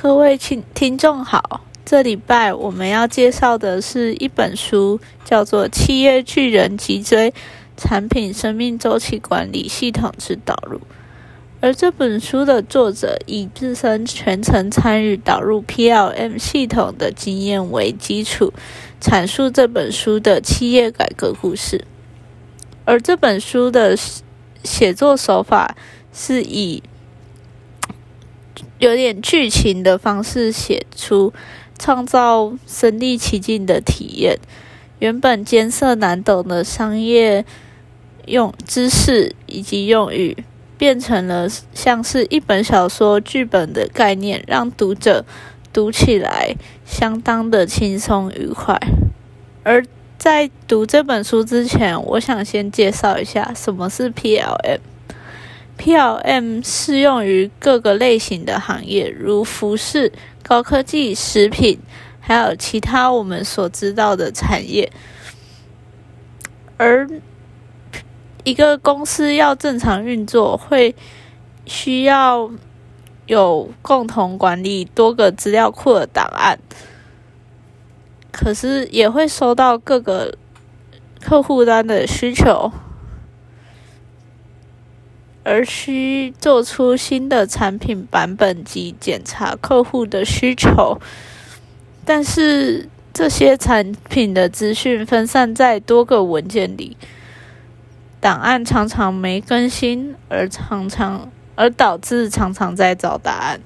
[0.00, 7.34] 各位听听众好，这礼拜我们要介绍的是一本书，叫做《企业巨人脊椎
[7.76, 10.78] 产品生命周期管理系统之导入》。
[11.60, 18.52] 而这本书的作者以自身全程参与导入 PLM 系统的经验为基础，
[19.00, 21.84] 阐述这本书的企业改革故事。
[22.84, 23.96] 而这本书的
[24.62, 25.76] 写作手法
[26.12, 26.84] 是以
[28.78, 31.32] 有点剧情的方式写出，
[31.78, 34.38] 创造身临其境的体验。
[35.00, 37.44] 原本艰涩难懂的商业
[38.26, 40.36] 用知识以及用语，
[40.76, 45.24] 变成了像是一本小说剧本的概念，让读者
[45.72, 46.54] 读起来
[46.84, 48.78] 相当的轻松愉快。
[49.62, 49.84] 而
[50.18, 54.78] 在读这本书之前，我想先介绍一下什么是 PLM。
[55.78, 61.78] PLM 适用于各个类型的行业，如服饰、高科技、食品，
[62.20, 64.90] 还有其他我们所知道的产业。
[66.76, 67.08] 而
[68.44, 70.94] 一个公司要正常运作，会
[71.64, 72.50] 需要
[73.26, 76.58] 有共同管理多个资料库的档案，
[78.32, 80.34] 可是也会收到各个
[81.20, 82.70] 客户端的需求。
[85.48, 91.00] 而需做出新的产品版本及检查客户的需求，
[92.04, 96.98] 但是这些产品的资讯分散在多个文件里，
[98.20, 103.58] 档案常常没更新，而常常而导致常常在找答案。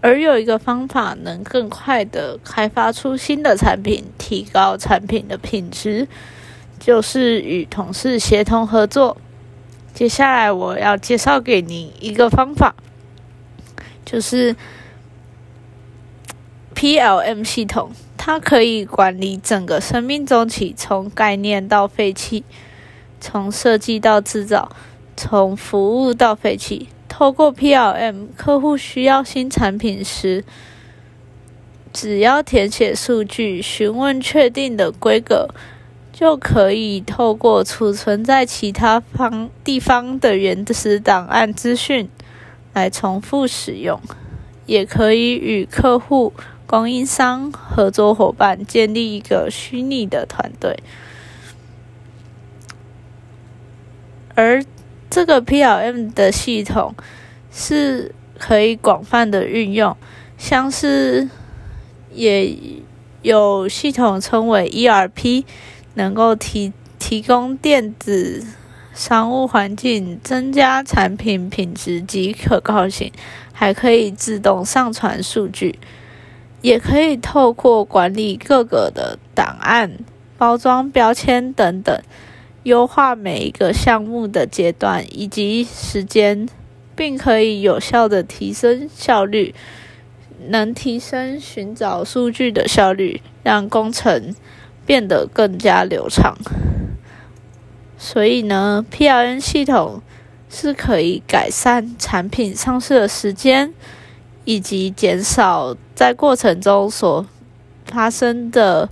[0.00, 6.08] 而有一个方法能更快的开发出新的产品，提高产品的品质，
[6.80, 9.18] 就是与同事协同合作。
[9.94, 12.74] 接下来我要介绍给你一个方法，
[14.04, 14.56] 就是
[16.74, 22.42] PLM 系统，它可以管理整个生命周期，从概念到废弃，
[23.20, 24.72] 从设计到制造，
[25.16, 26.88] 从服务到废弃。
[27.06, 30.42] 透过 PLM，客户需要新产品时，
[31.92, 35.50] 只要填写数据，询问确定的规格。
[36.22, 42.08] 就可以透过储存在其他方地方的原始档案资讯
[42.74, 44.00] 来重复使用，
[44.64, 46.32] 也可以与客户、
[46.64, 50.78] 供应商、合作伙伴建立一个虚拟的团队。
[54.36, 54.64] 而
[55.10, 56.94] 这个 PLM 的系统
[57.50, 59.96] 是可以广泛的运用，
[60.38, 61.28] 像是
[62.14, 62.56] 也
[63.22, 65.42] 有系统称为 ERP。
[65.94, 68.44] 能够提提供电子
[68.94, 73.12] 商务环境，增加产品品质及可靠性，
[73.52, 75.78] 还可以自动上传数据，
[76.60, 79.98] 也可以透过管理各个的档案、
[80.38, 82.00] 包装标签等等，
[82.62, 86.48] 优化每一个项目的阶段以及时间，
[86.94, 89.54] 并可以有效的提升效率，
[90.48, 94.34] 能提升寻找数据的效率，让工程。
[94.84, 96.36] 变得更加流畅，
[97.96, 100.02] 所以呢，PLN 系统
[100.50, 103.72] 是可以改善产品上市的时间，
[104.44, 107.24] 以及减少在过程中所
[107.86, 108.88] 发生的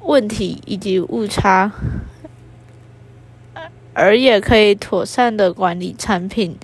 [0.00, 1.72] 问题以及误差，
[3.94, 6.58] 而也可以妥善的管理产品，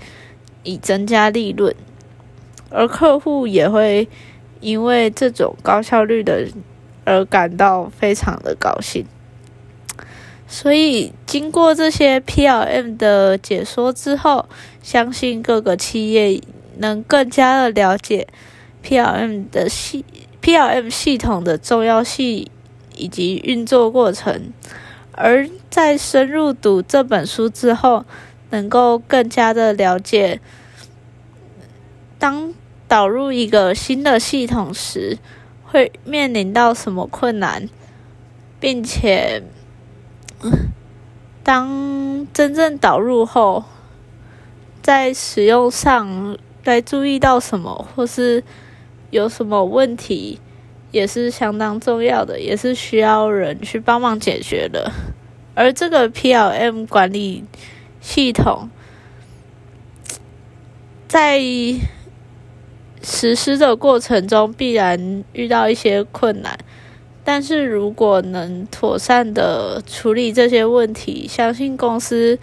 [0.62, 1.74] 以增加利润，
[2.68, 4.06] 而客户也会
[4.60, 6.46] 因为这种高效率的。
[7.06, 9.06] 而感到非常的高兴，
[10.48, 14.48] 所以经过这些 PLM 的解说之后，
[14.82, 16.42] 相信各个企业
[16.78, 18.26] 能更加的了解
[18.84, 20.04] PLM 的系
[20.42, 22.50] PLM 系统的重要性
[22.96, 24.52] 以及运作过程，
[25.12, 28.04] 而在深入读这本书之后，
[28.50, 30.40] 能够更加的了解，
[32.18, 32.52] 当
[32.88, 35.18] 导入一个新的系统时。
[35.76, 37.68] 会面临到什么困难，
[38.58, 39.42] 并且，
[41.44, 43.62] 当真正导入后，
[44.80, 48.42] 在使用上该注意到什么，或是
[49.10, 50.40] 有什么问题，
[50.92, 54.90] 也是相当重要的，也是需要人去帮忙解决的。
[55.54, 57.44] 而这个 PLM 管理
[58.00, 58.70] 系统，
[61.06, 61.38] 在。
[63.02, 66.58] 实施的过程中必然遇到一些困难，
[67.24, 72.38] 但是如果能妥善的处理这些问题，相信公司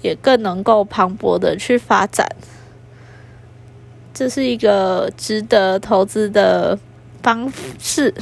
[0.00, 2.26] 也更能够磅礴的去发展。
[4.14, 6.78] 这这是一个值得投资的
[7.24, 8.14] 方式。